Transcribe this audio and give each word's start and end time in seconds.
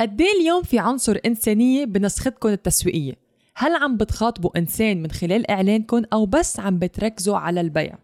قد 0.00 0.20
إيه 0.20 0.40
اليوم 0.40 0.62
في 0.62 0.78
عنصر 0.78 1.18
إنسانية 1.26 1.84
بنسختكم 1.84 2.48
التسويقية؟ 2.48 3.12
هل 3.54 3.74
عم 3.74 3.96
بتخاطبوا 3.96 4.58
إنسان 4.58 5.02
من 5.02 5.10
خلال 5.10 5.50
إعلانكم 5.50 6.02
أو 6.12 6.26
بس 6.26 6.60
عم 6.60 6.78
بتركزوا 6.78 7.36
على 7.36 7.60
البيع؟ 7.60 7.98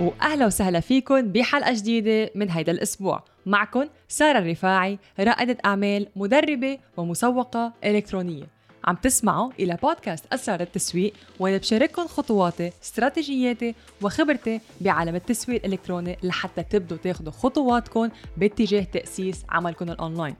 واهلا 0.00 0.46
وسهلا 0.46 0.80
فيكم 0.80 1.20
بحلقة 1.20 1.72
جديدة 1.74 2.30
من 2.34 2.50
هيدا 2.50 2.72
الأسبوع. 2.72 3.24
معكم 3.46 3.84
سارة 4.08 4.38
الرفاعي 4.38 4.98
رائدة 5.20 5.56
أعمال 5.64 6.08
مدربة 6.16 6.78
ومسوقة 6.96 7.72
إلكترونية. 7.84 8.53
عم 8.84 8.94
تسمعوا 8.94 9.50
إلى 9.60 9.78
بودكاست 9.82 10.24
أسرار 10.32 10.60
التسويق 10.60 11.12
وأنا 11.40 11.56
بشارككم 11.56 12.06
خطواتي 12.06 12.72
استراتيجياتي 12.82 13.74
وخبرتي 14.02 14.60
بعالم 14.80 15.14
التسويق 15.14 15.64
الإلكتروني 15.64 16.18
لحتى 16.22 16.62
تبدوا 16.62 16.96
تاخدوا 16.96 17.32
خطواتكم 17.32 18.08
باتجاه 18.36 18.82
تأسيس 18.82 19.44
عملكم 19.48 19.90
الأونلاين. 19.90 20.34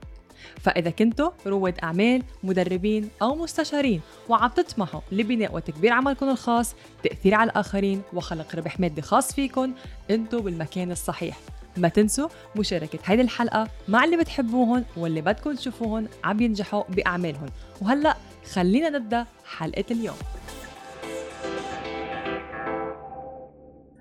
فإذا 0.60 0.90
كنتوا 0.90 1.30
رواد 1.46 1.78
أعمال 1.82 2.22
مدربين 2.42 3.08
أو 3.22 3.34
مستشارين 3.34 4.00
وعم 4.28 4.50
تطمحوا 4.50 5.00
لبناء 5.12 5.54
وتكبير 5.56 5.92
عملكم 5.92 6.28
الخاص 6.28 6.74
تأثير 7.02 7.34
على 7.34 7.50
الآخرين 7.50 8.02
وخلق 8.12 8.56
ربح 8.56 8.80
مادي 8.80 9.02
خاص 9.02 9.34
فيكم 9.34 9.72
أنتوا 10.10 10.40
بالمكان 10.40 10.90
الصحيح. 10.92 11.38
ما 11.76 11.88
تنسوا 11.88 12.28
مشاركة 12.56 12.98
هيدي 13.04 13.22
الحلقة 13.22 13.68
مع 13.88 14.04
اللي 14.04 14.16
بتحبوهم 14.16 14.84
واللي 14.96 15.20
بدكم 15.20 15.54
تشوفوهم 15.54 16.08
عم 16.24 16.40
ينجحوا 16.40 16.82
بأعمالهم 16.88 17.46
وهلأ 17.80 18.16
خلينا 18.52 18.90
نبدأ 18.90 19.26
حلقة 19.44 19.84
اليوم. 19.90 20.16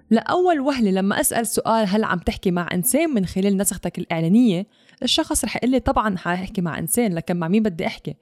لأول 0.09 0.59
وهلة 0.59 0.91
لما 0.91 1.21
أسأل 1.21 1.47
سؤال 1.47 1.87
هل 1.87 2.03
عم 2.03 2.19
تحكي 2.19 2.51
مع 2.51 2.67
إنسان 2.73 3.09
من 3.09 3.25
خلال 3.25 3.57
نسختك 3.57 3.99
الإعلانية 3.99 4.67
الشخص 5.03 5.45
رح 5.45 5.55
يقول 5.55 5.71
لي 5.71 5.79
طبعا 5.79 6.17
حاحكي 6.17 6.61
مع 6.61 6.79
إنسان 6.79 7.13
لكن 7.13 7.37
مع 7.37 7.47
مين 7.47 7.63
بدي 7.63 7.87
أحكي؟ 7.87 8.15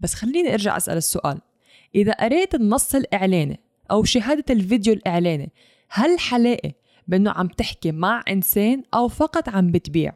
بس 0.00 0.14
خليني 0.14 0.52
أرجع 0.52 0.76
أسأل 0.76 0.96
السؤال. 0.96 1.38
إذا 1.94 2.12
قريت 2.12 2.54
النص 2.54 2.94
الإعلاني 2.94 3.60
أو 3.90 4.04
شاهدت 4.04 4.50
الفيديو 4.50 4.92
الإعلاني 4.94 5.52
هل 5.88 6.18
حلاقي 6.18 6.72
بأنه 7.08 7.30
عم 7.30 7.48
تحكي 7.48 7.92
مع 7.92 8.24
إنسان 8.28 8.82
أو 8.94 9.08
فقط 9.08 9.48
عم 9.48 9.70
بتبيع؟ 9.70 10.12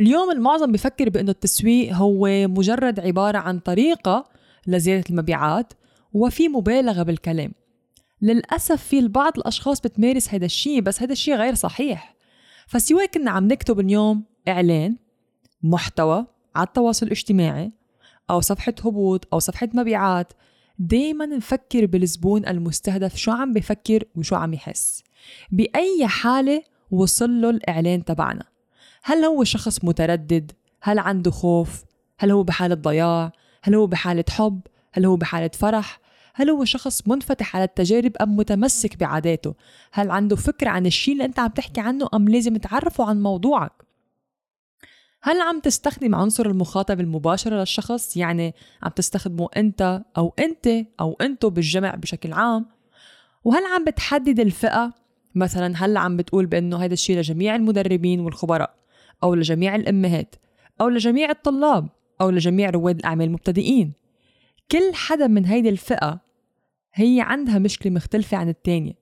اليوم 0.00 0.30
المعظم 0.30 0.72
بفكر 0.72 1.08
بأنه 1.08 1.30
التسويق 1.30 1.94
هو 1.94 2.28
مجرد 2.48 3.00
عبارة 3.00 3.38
عن 3.38 3.58
طريقة 3.58 4.28
لزيادة 4.66 5.04
المبيعات 5.10 5.72
وفي 6.12 6.48
مبالغة 6.48 7.02
بالكلام. 7.02 7.52
للأسف 8.22 8.82
في 8.82 8.98
البعض 8.98 9.38
الأشخاص 9.38 9.80
بتمارس 9.80 10.34
هذا 10.34 10.44
الشيء 10.44 10.80
بس 10.80 11.02
هذا 11.02 11.12
الشيء 11.12 11.34
غير 11.34 11.54
صحيح. 11.54 12.16
فسواء 12.66 13.06
كنا 13.06 13.30
عم 13.30 13.48
نكتب 13.48 13.80
اليوم 13.80 14.24
إعلان 14.48 14.96
محتوى 15.62 16.26
على 16.56 16.66
التواصل 16.66 17.06
الاجتماعي 17.06 17.72
أو 18.30 18.40
صفحة 18.40 18.74
هبوط 18.84 19.28
أو 19.32 19.38
صفحة 19.38 19.68
مبيعات. 19.74 20.32
دايما 20.78 21.26
نفكر 21.26 21.86
بالزبون 21.86 22.46
المستهدف 22.46 23.16
شو 23.16 23.30
عم 23.30 23.52
بفكر 23.52 24.04
وشو 24.16 24.36
عم 24.36 24.54
يحس. 24.54 25.02
بأي 25.52 26.06
حالة 26.06 26.62
وصل 26.90 27.40
له 27.40 27.50
الإعلان 27.50 28.04
تبعنا. 28.04 28.49
هل 29.02 29.24
هو 29.24 29.44
شخص 29.44 29.84
متردد؟ 29.84 30.52
هل 30.82 30.98
عنده 30.98 31.30
خوف؟ 31.30 31.84
هل 32.18 32.30
هو 32.30 32.42
بحالة 32.42 32.74
ضياع؟ 32.74 33.32
هل 33.62 33.74
هو 33.74 33.86
بحالة 33.86 34.24
حب؟ 34.30 34.60
هل 34.92 35.04
هو 35.04 35.16
بحالة 35.16 35.50
فرح؟ 35.54 36.00
هل 36.34 36.50
هو 36.50 36.64
شخص 36.64 37.08
منفتح 37.08 37.56
على 37.56 37.64
التجارب 37.64 38.16
أم 38.20 38.36
متمسك 38.36 38.96
بعاداته؟ 38.96 39.54
هل 39.92 40.10
عنده 40.10 40.36
فكرة 40.36 40.70
عن 40.70 40.86
الشيء 40.86 41.14
اللي 41.14 41.24
أنت 41.24 41.38
عم 41.38 41.48
تحكي 41.48 41.80
عنه 41.80 42.08
أم 42.14 42.28
لازم 42.28 42.56
تعرفه 42.56 43.04
عن 43.04 43.22
موضوعك؟ 43.22 43.72
هل 45.22 45.40
عم 45.40 45.60
تستخدم 45.60 46.14
عنصر 46.14 46.46
المخاطب 46.46 47.00
المباشرة 47.00 47.56
للشخص؟ 47.56 48.16
يعني 48.16 48.54
عم 48.82 48.90
تستخدمه 48.90 49.48
أنت 49.56 50.02
أو 50.16 50.34
أنت 50.38 50.86
أو 51.00 51.16
أنتو 51.20 51.50
بالجمع 51.50 51.94
بشكل 51.94 52.32
عام؟ 52.32 52.66
وهل 53.44 53.64
عم 53.64 53.84
بتحدد 53.84 54.40
الفئة؟ 54.40 54.92
مثلا 55.34 55.74
هل 55.76 55.96
عم 55.96 56.16
بتقول 56.16 56.46
بأنه 56.46 56.84
هذا 56.84 56.92
الشيء 56.92 57.18
لجميع 57.18 57.56
المدربين 57.56 58.20
والخبراء 58.20 58.79
أو 59.22 59.34
لجميع 59.34 59.74
الأمهات 59.74 60.34
أو 60.80 60.88
لجميع 60.88 61.30
الطلاب 61.30 61.88
أو 62.20 62.30
لجميع 62.30 62.70
رواد 62.70 62.98
الأعمال 62.98 63.26
المبتدئين. 63.26 63.92
كل 64.70 64.94
حدا 64.94 65.26
من 65.26 65.44
هيدي 65.44 65.68
الفئة 65.68 66.20
هي 66.94 67.20
عندها 67.20 67.58
مشكلة 67.58 67.92
مختلفة 67.92 68.36
عن 68.36 68.48
التانية. 68.48 68.92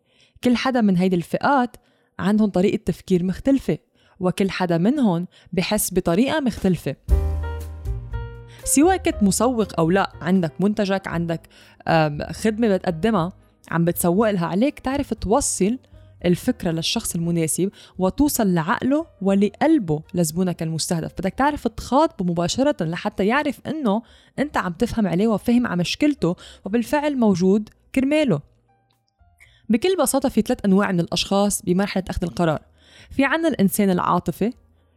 كل 0.45 0.57
حدا 0.57 0.81
من 0.81 0.97
هيدي 0.97 1.17
الفئات 1.17 1.77
عندهم 2.19 2.51
طريقة 2.51 2.83
تفكير 2.85 3.25
مختلفة 3.25 3.79
وكل 4.21 4.51
حدا 4.51 4.79
منهم 4.79 5.27
بحس 5.53 5.95
بطريقة 5.95 6.41
مختلفة. 6.41 6.97
سواء 8.65 8.97
كنت 8.97 9.23
مسوق 9.23 9.81
أو 9.81 9.91
لا 9.91 10.13
عندك 10.21 10.53
منتجك 10.61 11.09
عندك 11.09 11.41
خدمة 12.31 12.77
بتقدمها 12.77 13.33
عم 13.71 13.85
بتسوق 13.85 14.31
لها 14.31 14.47
عليك 14.47 14.79
تعرف 14.79 15.15
توصل 15.15 15.79
الفكرة 16.25 16.71
للشخص 16.71 17.15
المناسب 17.15 17.71
وتوصل 17.99 18.55
لعقله 18.55 19.07
ولقلبه 19.23 20.03
لزبونك 20.15 20.63
المستهدف. 20.63 21.13
بدك 21.13 21.35
تعرف 21.35 21.69
تخاطبه 21.69 22.31
مباشرة 22.31 22.85
لحتى 22.85 23.27
يعرف 23.27 23.61
إنه 23.67 24.03
أنت 24.39 24.57
عم 24.57 24.73
تفهم 24.73 25.07
عليه 25.07 25.27
وفهم 25.27 25.67
على 25.67 25.77
مشكلته 25.77 26.37
وبالفعل 26.65 27.17
موجود 27.17 27.69
كرماله. 27.95 28.41
بكل 29.69 29.97
بساطة 29.97 30.29
في 30.29 30.41
ثلاث 30.41 30.65
أنواع 30.65 30.93
من 30.93 31.01
الأشخاص 31.01 31.63
بمرحلة 31.63 32.05
أخذ 32.11 32.23
القرار. 32.23 32.63
في 33.11 33.25
عنا 33.25 33.49
الإنسان 33.49 33.91
العاطفي 33.91 34.53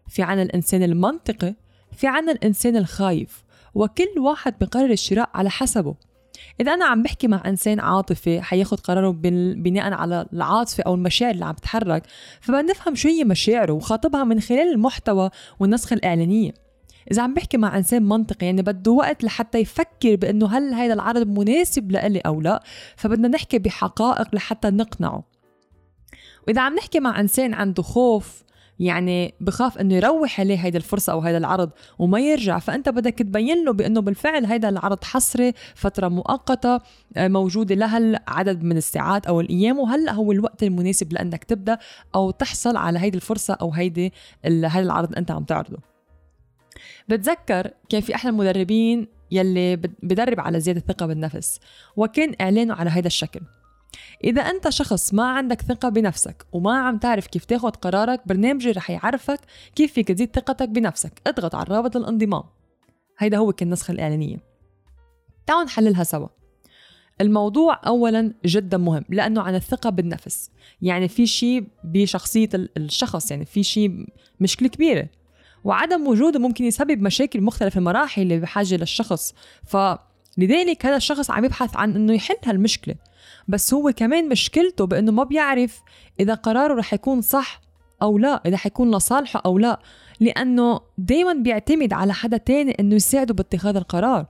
في 0.07 0.21
عنا 0.23 0.41
الإنسان 0.41 0.83
المنطقي 0.83 1.55
في 1.91 2.07
عنا 2.07 2.31
الإنسان 2.31 2.75
الخايف 2.75 3.43
وكل 3.75 4.19
واحد 4.19 4.55
بقرر 4.61 4.91
الشراء 4.91 5.29
على 5.33 5.49
حسبه. 5.49 5.95
إذا 6.61 6.73
أنا 6.73 6.85
عم 6.85 7.03
بحكي 7.03 7.27
مع 7.27 7.43
إنسان 7.45 7.79
عاطفي 7.79 8.41
حياخد 8.41 8.79
قراره 8.79 9.11
بناء 9.55 9.93
على 9.93 10.25
العاطفة 10.33 10.83
أو 10.83 10.95
المشاعر 10.95 11.33
اللي 11.33 11.45
عم 11.45 11.53
تتحرك 11.53 12.03
فبدنا 12.41 12.61
نفهم 12.61 12.95
شو 12.95 13.09
هي 13.09 13.23
مشاعره 13.23 13.73
وخاطبها 13.73 14.23
من 14.23 14.39
خلال 14.39 14.73
المحتوى 14.73 15.29
والنسخة 15.59 15.93
الإعلانية. 15.93 16.51
إذا 17.11 17.21
عم 17.21 17.33
بحكي 17.33 17.57
مع 17.57 17.77
إنسان 17.77 18.03
منطقي 18.03 18.45
يعني 18.45 18.61
بده 18.61 18.91
وقت 18.91 19.23
لحتى 19.23 19.57
يفكر 19.57 20.15
بأنه 20.15 20.57
هل 20.57 20.73
هذا 20.73 20.93
العرض 20.93 21.27
مناسب 21.27 21.91
لإلي 21.91 22.19
أو 22.19 22.41
لا 22.41 22.63
فبدنا 22.95 23.27
نحكي 23.27 23.59
بحقائق 23.59 24.35
لحتى 24.35 24.69
نقنعه. 24.69 25.23
وإذا 26.47 26.61
عم 26.61 26.75
نحكي 26.75 26.99
مع 26.99 27.19
إنسان 27.19 27.53
عنده 27.53 27.83
خوف 27.83 28.43
يعني 28.81 29.33
بخاف 29.41 29.77
إنه 29.77 29.95
يروح 29.95 30.39
عليه 30.39 30.57
هيدي 30.57 30.77
الفرصة 30.77 31.13
أو 31.13 31.19
هيدا 31.19 31.37
العرض 31.37 31.69
وما 31.99 32.19
يرجع. 32.19 32.59
فأنت 32.59 32.89
بدك 32.89 33.13
تبين 33.13 33.65
له 33.65 33.73
بأنه 33.73 34.01
بالفعل 34.01 34.45
هيدا 34.45 34.69
العرض 34.69 35.03
حصري 35.03 35.53
فترة 35.75 36.07
مؤقتة 36.07 36.79
آه، 37.17 37.27
موجودة 37.27 37.75
لها 37.75 38.19
عدد 38.27 38.63
من 38.63 38.77
الساعات 38.77 39.27
أو 39.27 39.41
الأيام 39.41 39.79
وهلأ 39.79 40.11
هو 40.11 40.31
الوقت 40.31 40.63
المناسب 40.63 41.13
لأنك 41.13 41.43
تبدأ 41.43 41.77
أو 42.15 42.31
تحصل 42.31 42.77
على 42.77 42.99
هيدي 42.99 43.17
الفرصة 43.17 43.53
أو 43.53 43.71
هيدي 43.71 44.13
هذا 44.45 44.79
العرض 44.79 45.15
أنت 45.17 45.31
عم 45.31 45.43
تعرضه. 45.43 45.77
بتذكر 47.09 47.71
كان 47.89 48.01
في 48.01 48.15
أحد 48.15 48.29
المدربين 48.29 49.07
يلي 49.31 49.75
بدرب 50.03 50.39
على 50.39 50.59
زيادة 50.59 50.79
الثقه 50.79 51.05
بالنفس 51.05 51.59
وكان 51.95 52.35
إعلانه 52.41 52.73
على 52.73 52.89
هذا 52.89 53.07
الشكل. 53.07 53.41
إذا 54.23 54.41
أنت 54.41 54.69
شخص 54.69 55.13
ما 55.13 55.31
عندك 55.31 55.61
ثقة 55.61 55.89
بنفسك 55.89 56.45
وما 56.51 56.79
عم 56.79 56.97
تعرف 56.97 57.27
كيف 57.27 57.45
تاخد 57.45 57.75
قرارك 57.75 58.27
برنامجي 58.27 58.71
رح 58.71 58.91
يعرفك 58.91 59.39
كيف 59.75 59.93
فيك 59.93 60.07
تزيد 60.07 60.35
ثقتك 60.35 60.69
بنفسك. 60.69 61.21
اضغط 61.27 61.55
على 61.55 61.65
رابط 61.69 61.95
الانضمام. 61.95 62.43
هيدا 63.17 63.37
هو 63.37 63.53
النسخة 63.61 63.91
الإعلانية. 63.91 64.37
تعالوا 65.47 65.63
نحللها 65.63 66.03
سوا. 66.03 66.27
الموضوع 67.21 67.81
أولا 67.87 68.33
جدا 68.45 68.77
مهم 68.77 69.05
لأنه 69.09 69.41
عن 69.41 69.55
الثقة 69.55 69.89
بالنفس. 69.89 70.51
يعني 70.81 71.07
في 71.07 71.27
شيء 71.27 71.67
بشخصية 71.83 72.49
الشخص 72.53 73.31
يعني 73.31 73.45
في 73.45 73.63
شيء 73.63 74.05
مشكلة 74.39 74.69
كبيرة. 74.69 75.07
وعدم 75.63 76.07
وجوده 76.07 76.39
ممكن 76.39 76.65
يسبب 76.65 77.01
مشاكل 77.01 77.41
مختلفة 77.41 77.77
المراحل 77.77 78.21
اللي 78.21 78.39
بحاجة 78.39 78.75
للشخص. 78.75 79.33
فلذلك 79.65 80.85
هذا 80.85 80.95
الشخص 80.95 81.31
عم 81.31 81.45
يبحث 81.45 81.75
عن 81.75 81.95
إنه 81.95 82.13
يحل 82.13 82.35
هالمشكلة. 82.45 82.95
بس 83.47 83.73
هو 83.73 83.91
كمان 83.95 84.29
مشكلته 84.29 84.85
بأنه 84.85 85.11
ما 85.11 85.23
بيعرف 85.23 85.81
إذا 86.19 86.33
قراره 86.33 86.73
رح 86.73 86.93
يكون 86.93 87.21
صح 87.21 87.61
أو 88.01 88.17
لا 88.17 88.41
إذا 88.45 88.57
حيكون 88.57 88.95
لصالحه 88.95 89.41
أو 89.45 89.57
لا 89.57 89.79
لأنه 90.19 90.79
دايما 90.97 91.33
بيعتمد 91.33 91.93
على 91.93 92.13
حدا 92.13 92.37
تاني 92.37 92.71
إنه 92.79 92.95
يساعده 92.95 93.33
باتخاذ 93.33 93.75
القرار. 93.75 94.25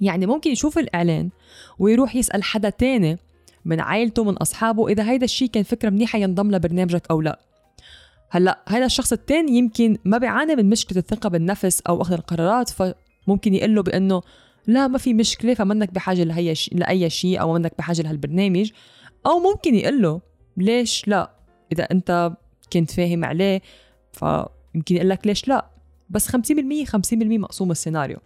يعني 0.00 0.26
ممكن 0.26 0.50
يشوف 0.50 0.78
الإعلان 0.78 1.30
ويروح 1.78 2.16
يسأل 2.16 2.42
حدا 2.42 2.70
تاني 2.70 3.18
من 3.64 3.80
عائلته 3.80 4.24
من 4.24 4.36
أصحابه 4.36 4.88
إذا 4.88 5.10
هيدا 5.10 5.24
الشيء 5.24 5.48
كان 5.48 5.62
فكرة 5.62 5.90
منيحة 5.90 6.18
ينضم 6.18 6.50
لبرنامجك 6.50 7.10
أو 7.10 7.20
لا. 7.20 7.40
هلأ 8.30 8.60
هذا 8.68 8.86
الشخص 8.86 9.12
الثاني 9.12 9.58
يمكن 9.58 9.98
ما 10.04 10.18
بيعاني 10.18 10.56
من 10.56 10.68
مشكلة 10.68 10.98
الثقة 10.98 11.28
بالنفس 11.28 11.80
أو 11.88 12.02
أخذ 12.02 12.12
القرارات 12.12 12.70
فممكن 12.70 13.54
يقول 13.54 13.74
له 13.74 13.82
بأنه 13.82 14.22
لا 14.70 14.86
ما 14.86 14.98
في 14.98 15.14
مشكلة 15.14 15.54
فمنك 15.54 15.90
بحاجة 15.92 16.24
لهي. 16.24 16.54
لأي 16.72 17.10
شيء 17.10 17.40
أو 17.40 17.52
منك 17.52 17.72
بحاجة 17.78 18.02
لهالبرنامج. 18.02 18.70
أو 19.26 19.38
ممكن 19.38 19.74
يقول 19.74 20.02
له 20.02 20.20
ليش 20.56 21.08
لا؟ 21.08 21.30
إذا 21.72 21.84
أنت 21.84 22.32
كنت 22.72 22.90
فاهم 22.90 23.24
عليه 23.24 23.62
ف 24.12 24.24
يمكن 24.74 24.96
يقول 24.96 25.08
لك 25.08 25.26
ليش 25.26 25.48
لا؟ 25.48 25.70
بس 26.10 26.28
50% 26.28 26.34
50% 26.36 26.38
مقسوم 27.12 27.70
السيناريو. 27.70 28.16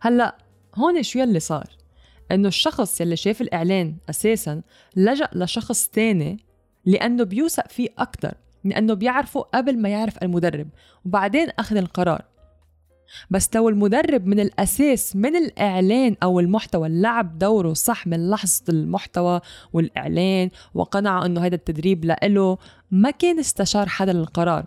هلأ 0.00 0.36
هون 0.74 1.02
شو 1.02 1.18
يلي 1.18 1.40
صار؟ 1.40 1.66
إنه 2.32 2.48
الشخص 2.48 3.00
يلي 3.00 3.16
شاف 3.16 3.40
الإعلان 3.40 3.96
أساسا 4.10 4.62
لجأ 4.96 5.28
لشخص 5.32 5.88
تاني 5.88 6.36
لأنه 6.84 7.24
بيوثق 7.24 7.68
فيه 7.68 7.88
أكثر 7.98 8.34
لأنه 8.64 8.94
بيعرفه 8.94 9.40
قبل 9.40 9.78
ما 9.78 9.88
يعرف 9.88 10.22
المدرب 10.22 10.68
وبعدين 11.04 11.48
أخذ 11.58 11.76
القرار. 11.76 12.31
بس 13.30 13.50
لو 13.54 13.68
المدرب 13.68 14.26
من 14.26 14.40
الأساس 14.40 15.16
من 15.16 15.36
الإعلان 15.36 16.16
أو 16.22 16.40
المحتوى 16.40 16.88
لعب 16.88 17.38
دوره 17.38 17.72
صح 17.72 18.06
من 18.06 18.30
لحظة 18.30 18.62
المحتوى 18.68 19.40
والإعلان 19.72 20.50
وقنع 20.74 21.26
أنه 21.26 21.46
هذا 21.46 21.54
التدريب 21.54 22.04
لإله 22.04 22.58
ما 22.90 23.10
كان 23.10 23.38
استشار 23.38 23.88
حدا 23.88 24.12
للقرار. 24.12 24.66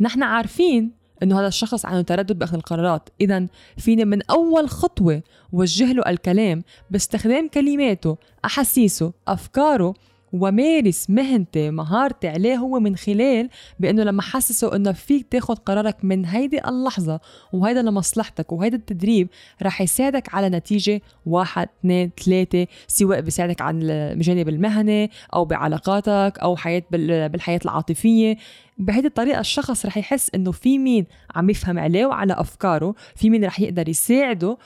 نحن 0.00 0.22
عارفين 0.22 0.92
إنه 1.22 1.40
هذا 1.40 1.46
الشخص 1.46 1.86
عنده 1.86 2.02
تردد 2.02 2.38
بأخذ 2.38 2.54
القرارات. 2.54 3.08
اذا 3.20 3.46
فيني 3.78 4.04
من 4.04 4.22
أول 4.30 4.68
خطوة 4.68 5.22
وجه 5.52 5.92
له 5.92 6.02
الكلام 6.06 6.64
باستخدام 6.90 7.48
كلماته 7.48 8.16
أحاسيسه 8.44 9.12
أفكاره 9.28 9.94
ومارس 10.32 11.10
مهنتي 11.10 11.70
مهارتي 11.70 12.28
عليه 12.28 12.56
هو 12.56 12.80
من 12.80 12.96
خلال 12.96 13.48
بأنه 13.80 14.02
لما 14.02 14.22
حسسه 14.22 14.76
إنه 14.76 14.92
فيك 14.92 15.26
تاخد 15.30 15.58
قرارك 15.58 15.96
من 16.02 16.24
هيدي 16.24 16.68
اللحظة 16.68 17.20
وهيدا 17.52 17.82
لمصلحتك 17.82 18.52
وهيدا 18.52 18.76
التدريب 18.76 19.28
رح 19.62 19.80
يساعدك 19.80 20.34
على 20.34 20.48
نتيجة 20.48 21.00
واحد 21.26 21.68
اثنين 21.80 22.10
ثلاثة 22.24 22.66
سواء 22.86 23.20
بيساعدك 23.20 23.60
على 23.60 23.78
الجانب 23.82 24.48
المهني 24.48 25.10
أو 25.34 25.44
بعلاقاتك 25.44 26.38
أو 26.38 26.56
حياة 26.56 26.82
بالحياة 26.90 27.60
العاطفية. 27.64 28.36
بهيدي 28.78 29.06
الطريقة 29.06 29.40
الشخص 29.40 29.86
رح 29.86 29.98
يحس 29.98 30.30
إنه 30.34 30.52
في 30.52 30.78
مين 30.78 31.06
عم 31.34 31.50
يفهم 31.50 31.78
عليه 31.78 32.06
وعلى 32.06 32.32
أفكاره 32.32 32.94
في 33.16 33.30
مين 33.30 33.44
رح 33.44 33.60
يقدر 33.60 33.88
يساعده 33.88 34.58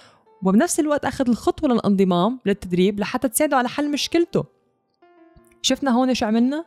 وبنفس 0.43 0.81
الوقت 0.81 1.05
أخذ 1.05 1.29
الخطوة 1.29 1.71
للانضمام 1.71 2.41
للتدريب 2.47 3.01
لحتى 3.01 3.29
تساعده 3.29 3.57
على 3.57 3.69
حل 3.69 3.91
مشكلته. 3.93 4.56
شفنا 5.67 5.91
هون 5.91 6.15
شو 6.15 6.27
عملنا؟ 6.27 6.65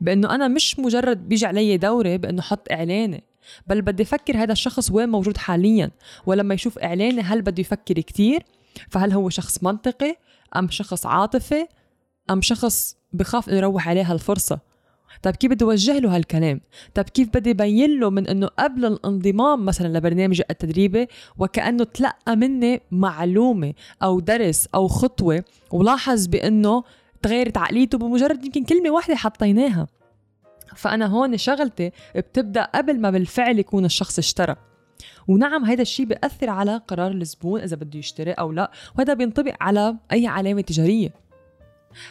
بأنه 0.00 0.34
أنا 0.34 0.48
مش 0.48 0.78
مجرد 0.78 1.28
بيجي 1.28 1.46
علي 1.46 1.76
دوره 1.76 2.16
بأنه 2.16 2.42
حط 2.42 2.72
إعلاني 2.72 3.24
بل 3.66 3.82
بدي 3.82 4.02
أفكر 4.02 4.36
هذا 4.36 4.52
الشخص 4.52 4.90
وين 4.90 5.08
موجود 5.08 5.36
حاليا 5.36 5.90
ولما 6.26 6.54
يشوف 6.54 6.78
إعلاني 6.78 7.20
هل 7.20 7.42
بده 7.42 7.60
يفكر 7.60 7.94
كتير؟ 7.94 8.44
فهل 8.90 9.12
هو 9.12 9.28
شخص 9.28 9.62
منطقي؟ 9.62 10.16
أم 10.56 10.70
شخص 10.70 11.06
عاطفي؟ 11.06 11.66
أم 12.30 12.42
شخص 12.42 12.96
بخاف 13.12 13.48
إنه 13.48 13.56
يروح 13.56 13.88
عليه 13.88 14.12
هالفرصه 14.12 14.60
طيب 15.22 15.36
كيف 15.36 15.50
بدي 15.50 15.64
أوجه 15.64 15.98
له 15.98 16.16
هالكلام؟ 16.16 16.60
طيب 16.94 17.08
كيف 17.08 17.28
بدي 17.28 17.50
ابين 17.50 18.00
له 18.00 18.10
من 18.10 18.28
إنه 18.28 18.46
قبل 18.46 18.84
الانضمام 18.84 19.64
مثلا 19.64 19.98
لبرنامج 19.98 20.42
التدريبي 20.50 21.06
وكأنه 21.38 21.84
تلقى 21.84 22.36
مني 22.36 22.80
معلومة 22.90 23.74
أو 24.02 24.20
درس 24.20 24.68
أو 24.74 24.88
خطوة 24.88 25.44
ولاحظ 25.72 26.26
بإنه 26.26 26.84
تغيرت 27.24 27.58
عقليته 27.58 27.98
بمجرد 27.98 28.44
يمكن 28.44 28.64
كلمة 28.64 28.90
واحدة 28.90 29.14
حطيناها. 29.14 29.86
فأنا 30.76 31.06
هون 31.06 31.36
شغلتي 31.36 31.90
بتبدأ 32.16 32.64
قبل 32.64 33.00
ما 33.00 33.10
بالفعل 33.10 33.58
يكون 33.58 33.84
الشخص 33.84 34.18
اشترى. 34.18 34.56
ونعم 35.28 35.64
هذا 35.64 35.82
الشيء 35.82 36.06
بيأثر 36.06 36.50
على 36.50 36.76
قرار 36.88 37.10
الزبون 37.10 37.60
إذا 37.60 37.76
بده 37.76 37.98
يشتري 37.98 38.32
أو 38.32 38.52
لا 38.52 38.70
وهذا 38.98 39.14
بينطبق 39.14 39.54
على 39.60 39.96
أي 40.12 40.26
علامة 40.26 40.60
تجارية. 40.60 41.14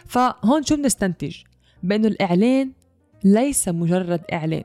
فهون 0.06 0.64
شو 0.64 0.76
بنستنتج؟ 0.76 1.36
بأنه 1.84 2.08
الإعلان 2.08 2.72
ليس 3.24 3.70
مجرد 3.70 4.22
إعلان. 4.34 4.64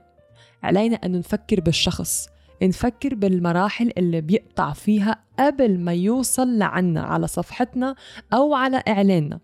علينا 0.63 0.97
أن 0.97 1.19
نفكر 1.19 1.61
بالشخص 1.61 2.29
نفكر 2.63 3.15
بالمراحل 3.15 3.93
اللي 3.99 4.21
بيقطع 4.21 4.73
فيها 4.73 5.25
قبل 5.39 5.79
ما 5.79 5.95
يوصل 5.95 6.59
لعنا 6.59 7.03
على 7.03 7.27
صفحتنا 7.27 7.95
أو 8.33 8.55
على 8.55 8.83
إعلاننا. 8.89 9.41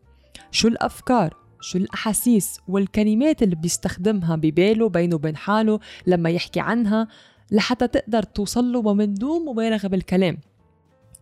شو 0.55 0.69
الأفكار 0.69 1.37
شو 1.61 1.79
الأحاسيس 1.79 2.61
والكلمات 2.69 3.43
اللي 3.43 3.55
بيستخدمها 3.55 4.37
بباله 4.37 4.89
بينه 4.89 5.15
وبين 5.15 5.37
حاله 5.37 5.81
لما 6.07 6.31
يحكي 6.31 6.61
عنها 6.61 7.09
لحتى 7.51 7.89
تقدر 7.89 8.23
توصل 8.23 8.73
له 8.73 8.79
ومن 8.79 9.15
دون 9.15 9.45
مبالغة 9.45 9.89
بالكلام. 9.89 10.39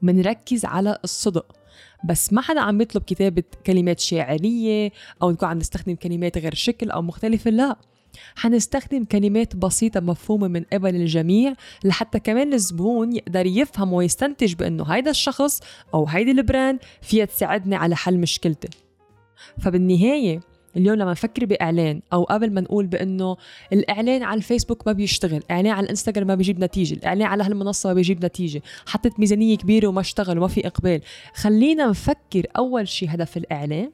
منركز 0.02 0.64
على 0.64 0.98
الصدق. 1.04 1.56
بس 2.04 2.32
ما 2.32 2.40
حدا 2.40 2.60
عم 2.60 2.80
يطلب 2.80 3.02
كتابة 3.02 3.42
كلمات 3.66 4.00
شاعرية 4.00 4.92
أو 5.22 5.30
نكون 5.30 5.48
عم 5.48 5.58
نستخدم 5.58 5.94
كلمات 5.94 6.38
غير 6.38 6.54
شكل 6.54 6.90
أو 6.90 7.02
مختلفة 7.02 7.50
لا. 7.50 7.76
حنستخدم 8.36 9.04
كلمات 9.04 9.56
بسيطة 9.56 10.00
مفهومة 10.00 10.48
من 10.48 10.64
قبل 10.72 10.94
الجميع 10.96 11.54
لحتى 11.84 12.20
كمان 12.20 12.52
الزبون 12.52 13.12
يقدر 13.12 13.46
يفهم 13.46 13.92
ويستنتج 13.92 14.54
بأنه 14.54 14.84
هيدا 14.84 15.10
الشخص 15.10 15.60
أو 15.94 16.06
هيدي 16.06 16.30
البراند 16.30 16.78
فيها 17.02 17.24
تساعدني 17.24 17.76
على 17.76 17.96
حل 17.96 18.18
مشكلتي. 18.18 18.68
فبالنهاية 19.58 20.40
اليوم 20.76 20.96
لما 20.96 21.10
نفكر 21.10 21.44
بإعلان 21.44 22.00
أو 22.12 22.24
قبل 22.24 22.50
ما 22.52 22.60
نقول 22.60 22.86
بإنه 22.86 23.36
الإعلان 23.72 24.22
على 24.22 24.38
الفيسبوك 24.38 24.86
ما 24.86 24.92
بيشتغل 24.92 25.42
اعلان 25.50 25.72
على 25.72 25.84
الإنستغرام 25.84 26.26
ما 26.26 26.34
بيجيب 26.34 26.64
نتيجة 26.64 26.94
الإعلان 26.94 27.26
على 27.26 27.44
هالمنصة 27.44 27.88
ما 27.88 27.94
بيجيب 27.94 28.24
نتيجة 28.24 28.62
حطيت 28.86 29.20
ميزانية 29.20 29.56
كبيرة 29.56 29.86
وما 29.86 30.00
اشتغل 30.00 30.38
وما 30.38 30.48
في 30.48 30.66
إقبال. 30.66 31.00
خلينا 31.34 31.86
نفكر 31.86 32.46
أول 32.56 32.88
شيء 32.88 33.14
هدف 33.14 33.36
الإعلان 33.36 33.90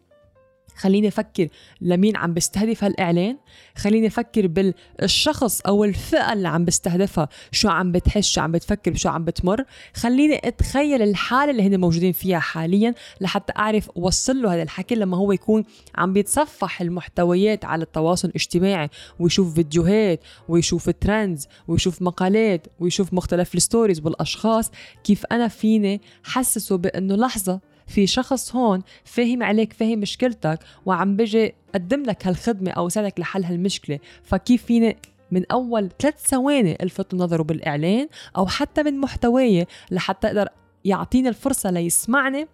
خليني 0.79 1.09
أفكر 1.09 1.49
لمين 1.81 2.17
عم 2.17 2.35
بستهدف 2.35 2.85
هالإعلان؟ 2.85 3.37
خليني 3.77 4.07
أفكر 4.07 4.47
بالشخص 4.47 5.61
أو 5.61 5.85
الفئة 5.85 6.33
اللي 6.33 6.49
عم 6.49 6.65
بستهدفها. 6.65 7.29
شو 7.53 7.69
عم 7.69 7.93
بتحس؟ 7.93 8.25
شو 8.25 8.41
عم 8.41 8.53
بتفكر؟ 8.53 8.95
شو 8.95 9.09
عم 9.09 9.25
بتمر؟ 9.25 9.65
خليني 9.95 10.41
أتخيل 10.49 11.03
الحالة 11.03 11.51
اللي 11.51 11.63
هن 11.63 11.81
موجودين 11.81 12.13
فيها 12.13 12.39
حاليا 12.39 12.95
لحتى 13.21 13.53
أعرف 13.59 13.91
أوصل 13.91 14.43
له 14.43 14.55
هذا 14.55 14.63
الحكي 14.63 14.95
لما 14.95 15.17
هو 15.17 15.33
يكون 15.33 15.65
عم 15.95 16.13
بيتصفح 16.13 16.81
المحتويات 16.81 17.65
على 17.65 17.83
التواصل 17.83 18.29
الاجتماعي 18.29 18.89
ويشوف 19.19 19.55
فيديوهات 19.55 20.21
ويشوف 20.49 20.91
trends 20.91 21.49
ويشوف 21.69 22.03
مقالات 22.03 22.67
ويشوف 22.81 23.13
مختلف 23.13 23.55
ال 23.55 23.61
stories 23.61 24.01
والأشخاص. 24.01 24.71
كيف 25.05 25.27
أنا 25.33 25.49
فيني 25.49 26.01
حسسه 26.25 26.77
بأنه 26.77 27.17
لحظة 27.17 27.61
في 27.89 28.07
شخص 28.07 28.57
هون 28.57 28.83
فاهم 29.05 29.43
عليك 29.43 29.73
فاهم 29.73 29.99
مشكلتك 29.99 30.59
وعم 30.87 31.17
بيجي 31.17 31.55
قدم 31.75 32.03
لك 32.03 32.27
هالخدمة 32.27 32.71
أو 32.71 32.89
ساعدك 32.89 33.21
لحل 33.21 33.45
هالمشكلة. 33.45 33.99
فكيف 34.23 34.65
فيني 34.65 34.97
من 35.31 35.43
أول 35.53 35.89
ثلاث 35.99 36.27
ثواني 36.27 36.83
الفت 36.83 37.15
نظره 37.15 37.43
بالإعلان 37.43 38.09
أو 38.37 38.47
حتى 38.47 38.83
من 38.83 38.99
محتواي 38.99 39.67
لحتى 39.91 40.27
أقدر 40.27 40.49
يعطيني 40.85 41.29
الفرصة 41.29 41.71
ليسمعني 41.71 42.49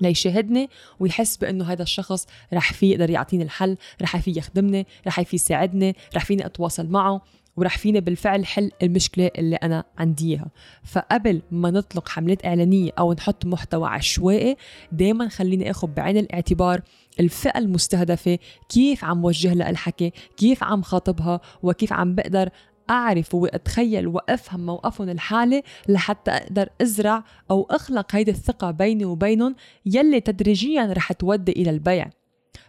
ليشاهدني 0.00 0.68
ويحس 1.00 1.36
بإنه 1.36 1.64
هذا 1.64 1.82
الشخص 1.82 2.26
رح 2.52 2.72
فيه 2.72 2.92
يقدر 2.92 3.10
يعطيني 3.10 3.42
الحل 3.44 3.76
رح 4.02 4.16
فيه 4.16 4.38
يخدمني 4.38 4.86
رح 5.06 5.20
فيه 5.20 5.34
يساعدني 5.34 5.96
رح 6.16 6.24
فيني 6.24 6.46
أتواصل 6.46 6.86
معه. 6.86 7.22
ورح 7.56 7.78
فينا 7.78 8.00
بالفعل 8.00 8.46
حل 8.46 8.70
المشكلة 8.82 9.30
اللي 9.38 9.56
أنا 9.56 9.84
عندي 9.98 10.32
إياها. 10.32 10.50
فقبل 10.84 11.42
ما 11.50 11.70
نطلق 11.70 12.08
حملات 12.08 12.46
إعلانية 12.46 12.90
أو 12.98 13.12
نحط 13.12 13.46
محتوى 13.46 13.88
عشوائي 13.88 14.56
دايما 14.92 15.28
خليني 15.28 15.70
أخذ 15.70 15.88
بعين 15.88 16.16
الاعتبار 16.16 16.80
الفئة 17.20 17.58
المستهدفة 17.58 18.38
كيف 18.68 19.04
عم 19.04 19.24
وجه 19.24 19.54
لها 19.54 19.70
الحكي 19.70 20.12
كيف 20.36 20.64
عم 20.64 20.82
خاطبها 20.82 21.40
وكيف 21.62 21.92
عم 21.92 22.14
بقدر 22.14 22.48
أعرف 22.90 23.34
وأتخيل 23.34 24.06
وأفهم 24.06 24.66
موقفهم 24.66 25.08
الحالي 25.08 25.62
لحتى 25.88 26.30
أقدر 26.30 26.68
أزرع 26.82 27.24
أو 27.50 27.66
أخلق 27.70 28.14
هيدي 28.14 28.30
الثقة 28.30 28.70
بيني 28.70 29.04
وبينهم 29.04 29.54
يلي 29.86 30.20
تدريجيا 30.20 30.92
رح 30.92 31.12
تودي 31.12 31.52
إلى 31.52 31.70
البيع. 31.70 32.10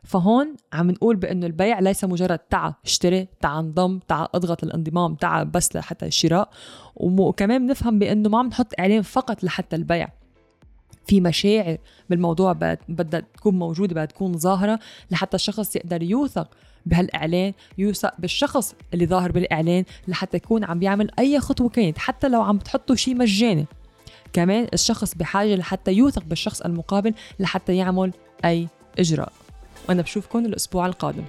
فهون 0.04 0.56
عم 0.74 0.92
نقول 0.92 1.16
بأنه 1.16 1.46
البيع 1.46 1.80
ليس 1.80 2.04
مجرد 2.04 2.40
تعا 2.40 2.74
اشتري 2.86 3.28
تعا 3.42 3.60
انضم 3.60 4.00
تعا 4.08 4.28
اضغط 4.34 4.63
الانضمام 4.63 5.16
تعا 5.16 5.44
بس 5.44 5.75
لحتى 5.75 6.06
الشراء. 6.06 6.50
وكمان 6.96 7.68
بنفهم 7.68 8.00
بأنه 8.00 8.30
ما 8.30 8.40
عم 8.40 8.48
نحط 8.48 8.74
إعلان 8.80 9.02
فقط 9.02 9.44
لحتى 9.44 9.75
البيع. 9.75 10.10
في 11.08 11.22
مشاعر 11.22 11.78
بالموضوع 12.10 12.54
بدها 12.90 13.20
تكون 13.20 13.60
موجودة 13.60 13.94
بدها 13.94 14.06
تكون 14.06 14.38
ظاهرة 14.38 14.80
لحتى 15.12 15.36
الشخص 15.36 15.75
يقدر 15.75 16.04
يوثق 16.04 16.50
بهالإعلان 16.86 17.54
يوثق 17.78 18.13
بالشخص 18.20 18.75
اللي 18.94 19.06
ظاهر 19.06 19.32
بالإعلان 19.32 19.84
لحتى 20.08 20.38
يكون 20.38 20.63
عم 20.63 20.80
بيعمل 20.80 21.12
أي 21.20 21.40
خطوة 21.40 21.70
كانت 21.70 21.98
حتى 21.98 22.28
لو 22.28 22.42
عم 22.42 22.58
تحطوا 22.58 22.96
شيء 22.96 23.16
مجاني. 23.16 23.66
كمان 24.34 24.68
الشخص 24.74 25.16
بحاجة 25.16 25.56
لحتى 25.56 25.94
يوثق 25.94 26.24
بالشخص 26.24 26.62
المقابل 26.62 27.13
لحتى 27.40 27.75
يعمل 27.75 28.13
أي 28.46 28.68
إجراء. 29.00 29.32
وأنا 29.90 30.02
بشوفكم 30.02 30.46
الأسبوع 30.46 30.86
القادم. 30.86 31.24